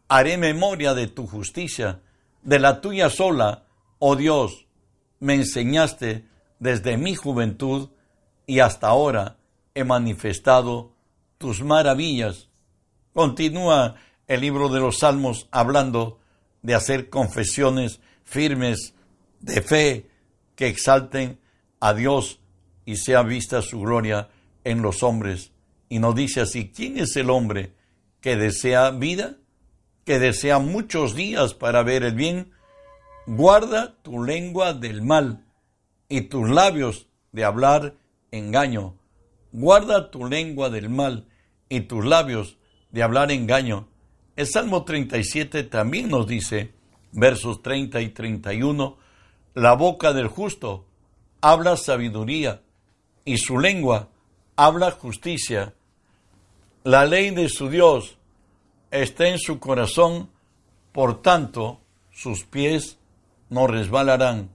Haré 0.08 0.36
memoria 0.36 0.94
de 0.94 1.06
tu 1.06 1.28
justicia, 1.28 2.00
de 2.42 2.58
la 2.58 2.80
tuya 2.80 3.08
sola, 3.08 3.66
oh 4.00 4.16
Dios. 4.16 4.66
Me 5.20 5.34
enseñaste 5.34 6.26
desde 6.58 6.96
mi 6.96 7.14
juventud 7.14 7.90
y 8.46 8.58
hasta 8.58 8.88
ahora 8.88 9.36
he 9.74 9.84
manifestado 9.84 10.92
tus 11.38 11.62
maravillas. 11.62 12.48
Continúa 13.12 13.94
el 14.26 14.40
libro 14.40 14.68
de 14.70 14.80
los 14.80 14.98
Salmos 14.98 15.48
hablando 15.52 16.18
de 16.62 16.74
hacer 16.74 17.10
confesiones 17.10 18.00
firmes 18.24 18.94
de 19.38 19.62
fe 19.62 20.10
que 20.56 20.66
exalten 20.66 21.38
a 21.78 21.94
Dios 21.94 22.40
y 22.84 22.96
sea 22.96 23.22
vista 23.22 23.62
su 23.62 23.80
gloria 23.80 24.30
en 24.64 24.82
los 24.82 25.04
hombres. 25.04 25.52
Y 25.90 25.98
nos 25.98 26.14
dice 26.14 26.40
así, 26.40 26.70
¿quién 26.70 26.98
es 26.98 27.16
el 27.16 27.28
hombre 27.28 27.74
que 28.20 28.36
desea 28.36 28.90
vida, 28.92 29.36
que 30.04 30.20
desea 30.20 30.60
muchos 30.60 31.16
días 31.16 31.52
para 31.52 31.82
ver 31.82 32.04
el 32.04 32.14
bien? 32.14 32.52
Guarda 33.26 33.96
tu 34.02 34.22
lengua 34.22 34.72
del 34.72 35.02
mal 35.02 35.44
y 36.08 36.22
tus 36.22 36.48
labios 36.48 37.08
de 37.32 37.44
hablar 37.44 37.94
engaño. 38.30 38.94
Guarda 39.50 40.12
tu 40.12 40.26
lengua 40.26 40.70
del 40.70 40.90
mal 40.90 41.26
y 41.68 41.80
tus 41.80 42.04
labios 42.04 42.56
de 42.92 43.02
hablar 43.02 43.32
engaño. 43.32 43.88
El 44.36 44.46
Salmo 44.46 44.84
37 44.84 45.64
también 45.64 46.08
nos 46.08 46.28
dice, 46.28 46.72
versos 47.10 47.62
30 47.62 48.00
y 48.00 48.10
31, 48.10 48.96
la 49.54 49.72
boca 49.72 50.12
del 50.12 50.28
justo 50.28 50.86
habla 51.40 51.76
sabiduría 51.76 52.62
y 53.24 53.38
su 53.38 53.58
lengua 53.58 54.08
habla 54.54 54.92
justicia. 54.92 55.74
La 56.82 57.04
ley 57.04 57.28
de 57.28 57.50
su 57.50 57.68
Dios 57.68 58.16
está 58.90 59.28
en 59.28 59.38
su 59.38 59.60
corazón, 59.60 60.30
por 60.92 61.20
tanto 61.20 61.82
sus 62.10 62.44
pies 62.44 62.96
no 63.50 63.66
resbalarán. 63.66 64.48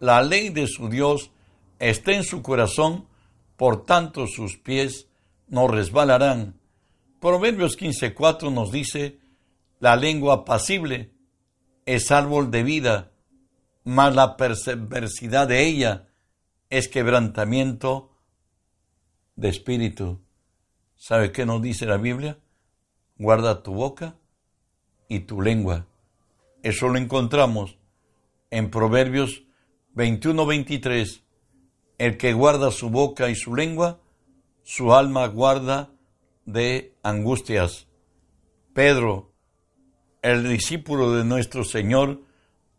La 0.00 0.22
ley 0.22 0.48
de 0.48 0.66
su 0.66 0.88
Dios 0.88 1.30
está 1.78 2.12
en 2.12 2.24
su 2.24 2.40
corazón, 2.40 3.06
por 3.58 3.84
tanto 3.84 4.26
sus 4.26 4.56
pies 4.56 5.08
no 5.46 5.68
resbalarán. 5.68 6.58
Proverbios 7.20 7.78
15.4 7.78 8.50
nos 8.50 8.72
dice, 8.72 9.18
la 9.78 9.94
lengua 9.96 10.36
apacible 10.36 11.10
es 11.84 12.10
árbol 12.10 12.50
de 12.50 12.62
vida, 12.62 13.10
mas 13.84 14.14
la 14.14 14.38
perversidad 14.38 15.46
de 15.46 15.66
ella 15.66 16.08
es 16.70 16.88
quebrantamiento 16.88 18.10
de 19.36 19.50
espíritu. 19.50 20.20
¿Sabe 20.98 21.30
qué 21.30 21.46
nos 21.46 21.62
dice 21.62 21.86
la 21.86 21.96
Biblia? 21.96 22.40
Guarda 23.16 23.62
tu 23.62 23.72
boca 23.72 24.16
y 25.08 25.20
tu 25.20 25.40
lengua. 25.40 25.86
Eso 26.64 26.88
lo 26.88 26.98
encontramos 26.98 27.78
en 28.50 28.68
Proverbios 28.68 29.44
21-23. 29.94 31.22
El 31.98 32.16
que 32.16 32.32
guarda 32.32 32.72
su 32.72 32.90
boca 32.90 33.30
y 33.30 33.36
su 33.36 33.54
lengua, 33.54 34.00
su 34.64 34.92
alma 34.92 35.28
guarda 35.28 35.92
de 36.46 36.96
angustias. 37.04 37.86
Pedro, 38.74 39.32
el 40.20 40.48
discípulo 40.48 41.12
de 41.12 41.24
nuestro 41.24 41.62
Señor, 41.62 42.22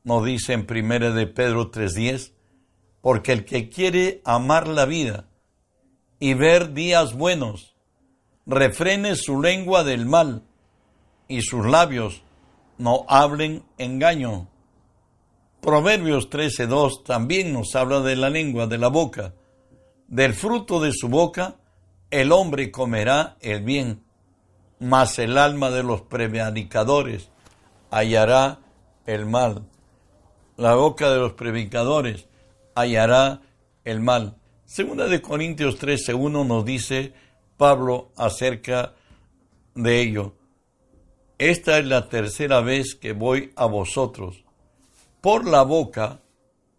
nos 0.03 0.25
dice 0.25 0.51
en 0.51 0.67
1 0.69 1.13
de 1.13 1.25
Pedro 1.25 1.71
3:10, 1.71 2.33
porque 2.99 3.31
el 3.31 3.45
que 3.45 3.69
quiere 3.69 4.21
amar 4.25 4.67
la 4.67 4.83
vida 4.83 5.29
y 6.19 6.33
ver 6.33 6.73
días 6.73 7.13
buenos, 7.13 7.78
refrene 8.49 9.15
su 9.15 9.41
lengua 9.41 9.83
del 9.83 10.07
mal 10.07 10.41
y 11.27 11.43
sus 11.43 11.65
labios 11.67 12.23
no 12.79 13.05
hablen 13.07 13.63
engaño. 13.77 14.47
Proverbios 15.61 16.29
13:2 16.29 17.03
también 17.03 17.53
nos 17.53 17.75
habla 17.75 17.99
de 17.99 18.15
la 18.15 18.29
lengua, 18.29 18.65
de 18.65 18.79
la 18.79 18.87
boca. 18.87 19.33
Del 20.07 20.33
fruto 20.33 20.81
de 20.81 20.91
su 20.93 21.09
boca 21.09 21.57
el 22.09 22.31
hombre 22.31 22.71
comerá 22.71 23.37
el 23.39 23.61
bien, 23.61 24.01
mas 24.79 25.19
el 25.19 25.37
alma 25.37 25.69
de 25.69 25.83
los 25.83 26.01
prevaricadores 26.01 27.29
hallará 27.91 28.61
el 29.05 29.27
mal. 29.27 29.67
La 30.57 30.73
boca 30.73 31.11
de 31.11 31.19
los 31.19 31.33
predicadores 31.33 32.25
hallará 32.73 33.41
el 33.85 33.99
mal. 33.99 34.37
Segunda 34.65 35.07
de 35.07 35.21
Corintios 35.21 35.77
13:1 35.77 36.43
nos 36.47 36.65
dice 36.65 37.13
Pablo 37.59 38.13
acerca 38.15 38.95
de 39.75 40.01
ello. 40.01 40.33
Esta 41.37 41.77
es 41.77 41.85
la 41.85 42.07
tercera 42.07 42.61
vez 42.61 42.95
que 42.95 43.11
voy 43.11 43.51
a 43.57 43.65
vosotros. 43.65 44.45
Por 45.19 45.45
la 45.45 45.63
boca 45.63 46.21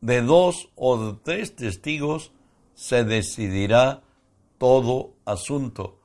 de 0.00 0.22
dos 0.22 0.70
o 0.76 1.18
tres 1.22 1.54
testigos 1.54 2.32
se 2.74 3.04
decidirá 3.04 4.02
todo 4.56 5.16
asunto. 5.26 6.00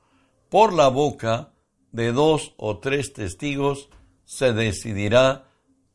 Por 0.50 0.74
la 0.74 0.88
boca 0.88 1.54
de 1.92 2.12
dos 2.12 2.52
o 2.58 2.76
tres 2.76 3.14
testigos 3.14 3.88
se 4.26 4.52
decidirá 4.52 5.48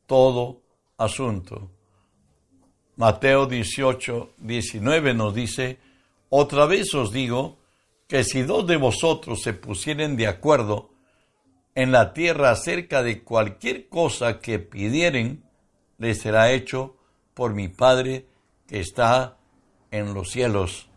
todo 0.07 0.63
asunto. 0.97 1.69
Mateo 2.95 3.45
18, 3.45 4.33
19 4.37 5.13
nos 5.13 5.35
dice, 5.35 5.77
otra 6.29 6.65
vez 6.65 6.95
os 6.95 7.11
digo 7.11 7.60
que 8.11 8.25
si 8.25 8.41
dos 8.41 8.67
de 8.67 8.75
vosotros 8.75 9.41
se 9.41 9.53
pusieren 9.53 10.17
de 10.17 10.27
acuerdo 10.27 10.89
en 11.75 11.93
la 11.93 12.11
tierra 12.11 12.51
acerca 12.51 13.03
de 13.03 13.23
cualquier 13.23 13.87
cosa 13.87 14.41
que 14.41 14.59
pidieren, 14.59 15.45
les 15.97 16.19
será 16.19 16.51
hecho 16.51 16.97
por 17.33 17.53
mi 17.53 17.69
Padre 17.69 18.25
que 18.67 18.81
está 18.81 19.37
en 19.91 20.13
los 20.13 20.29
cielos. 20.29 20.89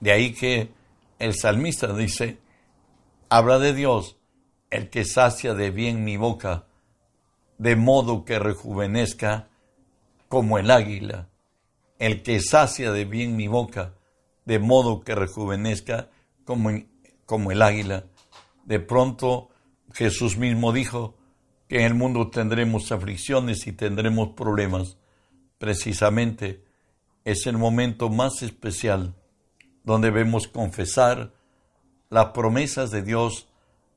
De 0.00 0.10
ahí 0.10 0.32
que 0.32 0.70
el 1.18 1.34
salmista 1.34 1.92
dice, 1.92 2.38
habla 3.28 3.58
de 3.58 3.74
Dios, 3.74 4.16
el 4.70 4.88
que 4.88 5.04
sacia 5.04 5.52
de 5.52 5.70
bien 5.70 6.02
mi 6.02 6.16
boca, 6.16 6.64
de 7.58 7.76
modo 7.76 8.24
que 8.24 8.38
rejuvenezca 8.38 9.48
como 10.30 10.56
el 10.56 10.70
águila, 10.70 11.28
el 11.98 12.22
que 12.22 12.40
sacia 12.40 12.90
de 12.90 13.04
bien 13.04 13.36
mi 13.36 13.48
boca, 13.48 13.92
de 14.46 14.58
modo 14.58 15.02
que 15.02 15.14
rejuvenezca 15.14 16.08
como, 17.26 17.50
el 17.50 17.62
águila. 17.62 18.06
De 18.64 18.80
pronto 18.80 19.50
Jesús 19.92 20.38
mismo 20.38 20.72
dijo 20.72 21.14
que 21.68 21.80
en 21.80 21.84
el 21.84 21.94
mundo 21.94 22.30
tendremos 22.30 22.90
aflicciones 22.90 23.66
y 23.66 23.72
tendremos 23.72 24.30
problemas. 24.30 24.96
Precisamente 25.58 26.64
es 27.24 27.46
el 27.46 27.58
momento 27.58 28.08
más 28.08 28.42
especial 28.42 29.14
donde 29.84 30.10
debemos 30.10 30.48
confesar 30.48 31.34
las 32.08 32.28
promesas 32.28 32.90
de 32.90 33.02
Dios 33.02 33.48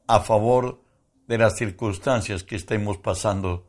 a 0.07 0.19
favor 0.19 0.81
de 1.27 1.37
las 1.37 1.55
circunstancias 1.55 2.43
que 2.43 2.57
estemos 2.57 2.97
pasando. 2.97 3.65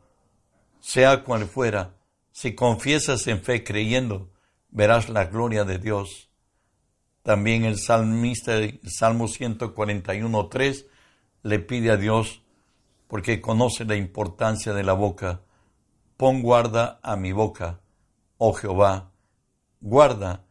Sea 0.81 1.23
cual 1.23 1.45
fuera, 1.45 1.95
si 2.33 2.53
confiesas 2.53 3.27
en 3.27 3.41
fe 3.41 3.63
creyendo, 3.63 4.29
verás 4.69 5.07
la 5.07 5.25
gloria 5.25 5.63
de 5.63 5.77
Dios. 5.77 6.32
También 7.23 7.63
el 7.63 7.79
salmista, 7.79 8.55
el 8.55 8.79
Salmo 8.83 9.27
141.3, 9.27 10.85
le 11.43 11.59
pide 11.59 11.91
a 11.91 11.97
Dios, 11.97 12.41
porque 13.07 13.41
conoce 13.41 13.85
la 13.85 13.95
importancia 13.95 14.73
de 14.73 14.83
la 14.83 14.93
boca, 14.93 15.41
pon 16.17 16.41
guarda 16.41 16.99
a 17.01 17.15
mi 17.15 17.31
boca, 17.31 17.79
oh 18.37 18.53
Jehová, 18.53 19.11
guarda 19.79 20.43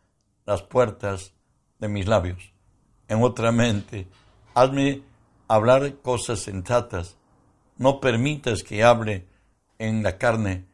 las 0.46 0.62
puertas 0.62 1.34
de 1.78 1.88
mis 1.88 2.06
labios. 2.06 2.52
En 3.08 3.22
otra 3.22 3.52
mente, 3.52 4.08
hazme 4.54 5.02
hablar 5.48 5.96
cosas 5.96 6.40
sensatas, 6.40 7.16
no 7.76 8.00
permitas 8.00 8.62
que 8.62 8.82
hable 8.82 9.26
en 9.78 10.02
la 10.02 10.16
carne. 10.16 10.64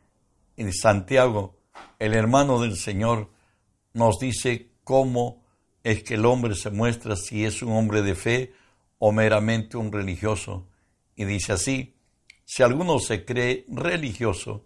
En 0.56 0.72
Santiago, 0.72 1.56
el 1.98 2.14
hermano 2.14 2.60
del 2.60 2.76
Señor, 2.76 3.30
nos 3.94 4.18
dice 4.18 4.70
cómo 4.84 5.42
es 5.84 6.02
que 6.02 6.14
el 6.14 6.26
hombre 6.26 6.54
se 6.54 6.70
muestra 6.70 7.16
si 7.16 7.44
es 7.44 7.62
un 7.62 7.72
hombre 7.72 8.02
de 8.02 8.14
fe 8.14 8.52
o 8.98 9.12
meramente 9.12 9.76
un 9.76 9.92
religioso. 9.92 10.68
Y 11.14 11.24
dice 11.24 11.52
así, 11.52 11.96
si 12.44 12.62
alguno 12.62 12.98
se 12.98 13.24
cree 13.24 13.66
religioso, 13.68 14.64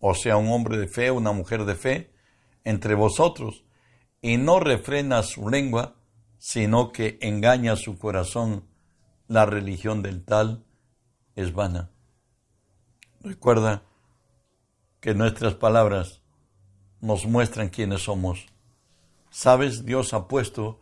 o 0.00 0.14
sea, 0.14 0.36
un 0.36 0.48
hombre 0.48 0.78
de 0.78 0.88
fe, 0.88 1.10
una 1.10 1.32
mujer 1.32 1.64
de 1.64 1.74
fe, 1.74 2.12
entre 2.64 2.94
vosotros, 2.94 3.64
y 4.20 4.36
no 4.36 4.60
refrena 4.60 5.22
su 5.22 5.48
lengua, 5.48 5.96
sino 6.38 6.92
que 6.92 7.18
engaña 7.20 7.76
su 7.76 7.98
corazón, 7.98 8.68
la 9.26 9.46
religión 9.46 10.02
del 10.02 10.24
tal 10.24 10.64
es 11.34 11.52
vana. 11.52 11.90
Recuerda 13.20 13.82
que 15.00 15.14
nuestras 15.14 15.54
palabras 15.54 16.22
nos 17.00 17.26
muestran 17.26 17.68
quiénes 17.68 18.02
somos. 18.02 18.46
Sabes, 19.30 19.84
Dios 19.84 20.14
ha 20.14 20.28
puesto 20.28 20.80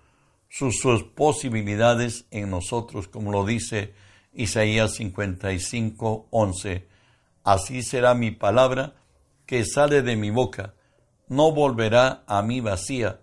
sus, 0.49 1.03
posibilidades 1.15 2.27
en 2.31 2.51
nosotros, 2.51 3.09
como 3.09 3.33
lo 3.33 3.45
dice 3.45 3.95
Isaías 4.33 4.95
55, 4.95 6.29
11. 6.31 6.87
Así 7.45 7.83
será 7.83 8.15
mi 8.15 8.31
palabra 8.31 8.95
que 9.47 9.65
sale 9.65 10.03
de 10.03 10.17
mi 10.17 10.31
boca, 10.31 10.75
no 11.29 11.53
volverá 11.53 12.25
a 12.27 12.43
mí 12.43 12.61
vacía, 12.61 13.21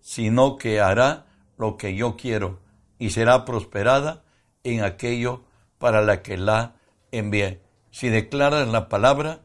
sino 0.00 0.56
que 0.56 0.80
hará 0.80 1.26
lo 1.56 1.76
que 1.76 1.94
yo 1.94 2.16
quiero 2.16 2.60
y 2.98 3.10
será 3.10 3.44
prosperada 3.44 4.24
en 4.62 4.82
aquello 4.82 5.44
para 5.78 6.02
la 6.02 6.22
que 6.22 6.36
la 6.36 6.76
envié. 7.12 7.60
Si 7.90 8.08
declaras 8.08 8.68
la 8.68 8.88
palabra, 8.88 9.40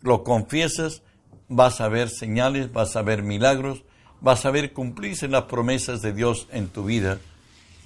lo 0.00 0.24
confiesas, 0.24 1.02
vas 1.48 1.80
a 1.80 1.88
ver 1.88 2.08
señales, 2.08 2.72
vas 2.72 2.96
a 2.96 3.02
ver 3.02 3.22
milagros, 3.22 3.84
vas 4.22 4.46
a 4.46 4.50
ver 4.50 4.72
cumplirse 4.72 5.28
las 5.28 5.44
promesas 5.44 6.00
de 6.00 6.12
Dios 6.12 6.48
en 6.52 6.68
tu 6.68 6.84
vida. 6.84 7.18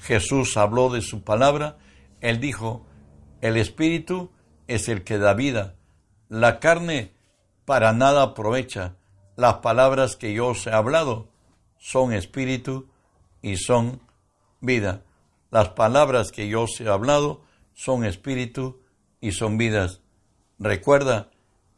Jesús 0.03 0.57
habló 0.57 0.91
de 0.91 1.01
su 1.01 1.23
palabra, 1.25 1.79
él 2.21 2.39
dijo, 2.41 2.87
el 3.41 3.57
espíritu 3.57 4.31
es 4.69 4.89
el 4.89 5.03
que 5.03 5.19
da 5.19 5.35
vida, 5.35 5.75
la 6.29 6.61
carne 6.61 7.13
para 7.65 7.93
nada 7.93 8.23
aprovecha, 8.23 8.97
las 9.35 9.55
palabras 9.57 10.17
que 10.17 10.35
yo 10.35 10.49
os 10.49 10.67
he 10.67 10.71
hablado 10.71 11.29
son 11.79 12.13
espíritu 12.13 12.89
y 13.43 13.57
son 13.57 14.01
vida. 14.61 15.03
Las 15.51 15.71
palabras 15.71 16.33
que 16.33 16.49
yo 16.49 16.63
os 16.63 16.81
he 16.81 16.89
hablado 16.89 17.43
son 17.75 18.05
espíritu 18.05 18.81
y 19.21 19.33
son 19.33 19.59
vidas. 19.59 20.01
Recuerda 20.59 21.31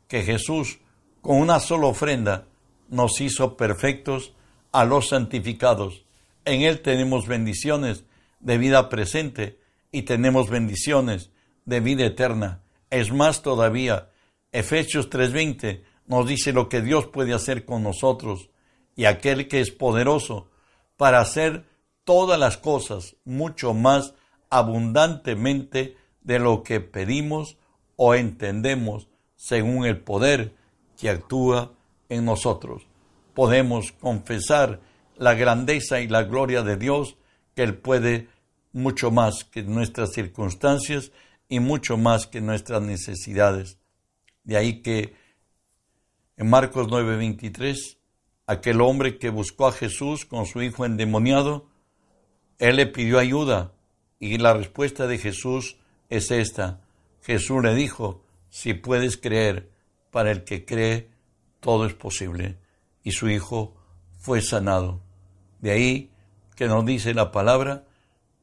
que 0.09 0.23
Jesús, 0.23 0.79
con 1.21 1.37
una 1.37 1.61
sola 1.61 1.87
ofrenda, 1.87 2.47
nos 2.88 3.21
hizo 3.21 3.57
perfectos 3.57 4.35
a 4.79 4.85
los 4.85 5.09
santificados. 5.09 6.05
En 6.45 6.62
Él 6.62 6.83
tenemos 6.83 7.27
bendiciones 7.27 8.05
de 8.38 8.59
vida 8.59 8.88
presente 8.88 9.59
y 9.91 10.03
tenemos 10.03 10.51
bendiciones 10.51 11.33
de 11.64 11.81
vida 11.81 12.07
eterna. 12.07 12.62
Es 12.88 13.11
más 13.11 13.43
todavía, 13.43 14.11
Efesios 14.53 15.11
3:20 15.11 15.83
nos 16.07 16.29
dice 16.29 16.53
lo 16.53 16.69
que 16.69 16.81
Dios 16.81 17.09
puede 17.09 17.35
hacer 17.35 17.64
con 17.64 17.83
nosotros 17.83 18.51
y 18.95 19.07
aquel 19.07 19.49
que 19.49 19.61
es 19.61 19.73
poderoso 19.73 20.49
para 20.97 21.19
hacer 21.19 21.64
todas 22.05 22.38
las 22.38 22.57
cosas 22.57 23.17
mucho 23.25 23.75
más 23.75 24.14
abundantemente 24.49 25.97
de 26.21 26.38
lo 26.38 26.62
que 26.62 26.79
pedimos 26.79 27.57
o 27.97 28.14
entendemos 28.14 29.09
según 29.35 29.87
el 29.87 29.99
poder 29.99 30.55
que 30.97 31.11
actúa 31.11 31.73
en 32.09 32.25
nosotros. 32.25 32.88
Podemos 33.38 33.92
confesar 33.92 34.81
la 35.16 35.35
grandeza 35.35 36.01
y 36.01 36.09
la 36.09 36.24
gloria 36.24 36.64
de 36.64 36.77
Dios, 36.77 37.16
que 37.55 37.62
Él 37.62 37.77
puede 37.77 38.27
mucho 38.72 39.12
más 39.12 39.44
que 39.44 39.62
nuestras 39.62 40.12
circunstancias 40.12 41.12
y 41.48 41.61
mucho 41.61 41.96
más 41.96 42.27
que 42.27 42.40
nuestras 42.40 42.83
necesidades. 42.83 43.79
De 44.42 44.57
ahí 44.57 44.83
que 44.83 45.14
en 46.37 46.51
Marcos 46.51 46.88
9:23, 46.88 47.98
aquel 48.48 48.81
hombre 48.81 49.18
que 49.18 49.31
buscó 49.31 49.68
a 49.68 49.72
Jesús 49.72 50.24
con 50.24 50.44
su 50.44 50.61
hijo 50.61 50.85
endemoniado, 50.85 51.68
él 52.59 52.74
le 52.74 52.88
pidió 52.88 53.20
ayuda 53.20 53.72
y 54.18 54.38
la 54.38 54.53
respuesta 54.53 55.07
de 55.07 55.16
Jesús 55.16 55.77
es 56.09 56.33
esta. 56.33 56.81
Jesús 57.22 57.62
le 57.62 57.77
dijo, 57.77 58.20
si 58.51 58.74
puedes 58.74 59.16
creer, 59.16 59.70
para 60.11 60.33
el 60.33 60.42
que 60.42 60.64
cree, 60.64 61.09
todo 61.61 61.87
es 61.87 61.94
posible. 61.94 62.57
Y 63.09 63.12
su 63.12 63.31
hijo 63.31 63.75
fue 64.18 64.42
sanado. 64.42 65.01
De 65.61 65.71
ahí 65.71 66.12
que 66.57 66.66
nos 66.66 66.85
dice 66.85 67.14
la 67.14 67.33
palabra, 67.33 67.87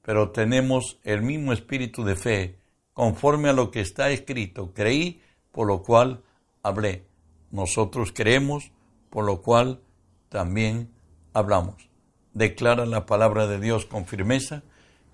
pero 0.02 0.32
tenemos 0.32 0.98
el 1.04 1.22
mismo 1.22 1.54
espíritu 1.54 2.04
de 2.04 2.16
fe, 2.16 2.58
conforme 2.92 3.50
a 3.50 3.54
lo 3.54 3.70
que 3.70 3.82
está 3.82 4.10
escrito. 4.10 4.74
Creí, 4.74 5.22
por 5.52 5.68
lo 5.68 5.84
cual 5.84 6.24
hablé. 6.64 7.06
Nosotros 7.52 8.12
creemos, 8.12 8.72
por 9.12 9.24
lo 9.24 9.44
cual 9.44 9.82
también 10.30 10.90
hablamos. 11.32 11.88
Declara 12.34 12.88
la 12.88 13.06
palabra 13.06 13.46
de 13.46 13.60
Dios 13.60 13.86
con 13.86 14.08
firmeza, 14.08 14.64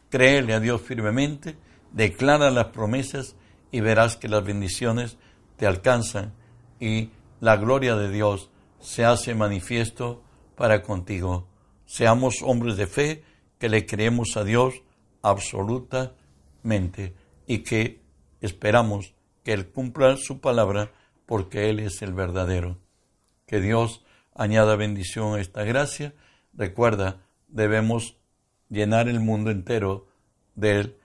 créele 0.10 0.54
a 0.54 0.62
Dios 0.62 0.80
firmemente, 0.82 1.58
declara 1.92 2.52
las 2.52 2.68
promesas 2.68 3.36
y 3.70 3.82
verás 3.82 4.16
que 4.16 4.30
las 4.30 4.46
bendiciones 4.46 5.18
te 5.58 5.68
alcanzan 5.68 6.32
y 6.80 7.10
la 7.42 7.58
gloria 7.58 7.98
de 7.98 8.10
Dios 8.10 8.50
se 8.82 9.06
hace 9.06 9.36
manifiesto 9.36 10.24
para 10.56 10.84
contigo. 10.84 11.48
Seamos 11.86 12.42
hombres 12.42 12.78
de 12.78 12.88
fe 12.88 13.24
que 13.58 13.70
le 13.70 13.86
creemos 13.86 14.36
a 14.38 14.44
Dios 14.44 14.84
absolutamente 15.22 17.14
y 17.48 17.60
que 17.60 18.02
esperamos 18.42 19.14
que 19.44 19.54
Él 19.54 19.70
cumpla 19.72 20.18
su 20.18 20.40
palabra 20.40 20.92
porque 21.26 21.70
Él 21.70 21.80
es 21.80 22.02
el 22.02 22.14
verdadero. 22.14 22.80
Que 23.46 23.62
Dios 23.62 24.04
añada 24.34 24.76
bendición 24.76 25.36
a 25.36 25.42
esta 25.42 25.64
gracia. 25.64 26.14
Recuerda, 26.54 27.22
debemos 27.48 28.18
llenar 28.70 29.08
el 29.08 29.20
mundo 29.20 29.52
entero 29.52 30.08
de 30.56 30.98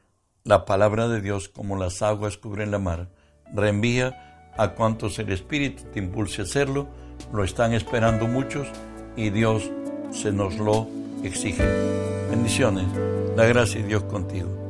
la 0.44 0.64
palabra 0.64 1.08
de 1.08 1.20
Dios 1.20 1.48
como 1.48 1.76
las 1.76 2.02
aguas 2.02 2.36
cubren 2.36 2.70
la 2.70 2.78
mar. 2.78 3.10
Reenvía 3.52 4.52
a 4.56 4.74
cuantos 4.74 5.18
el 5.18 5.30
Espíritu 5.32 5.84
te 5.92 5.98
impulse 5.98 6.42
a 6.42 6.44
hacerlo. 6.44 6.88
Lo 7.32 7.44
están 7.44 7.72
esperando 7.72 8.26
muchos 8.26 8.68
y 9.16 9.30
Dios 9.30 9.70
se 10.10 10.32
nos 10.32 10.56
lo 10.58 10.86
exige. 11.22 11.64
Bendiciones. 12.30 12.86
La 13.36 13.46
gracia 13.46 13.80
de 13.80 13.88
Dios 13.88 14.04
contigo. 14.04 14.65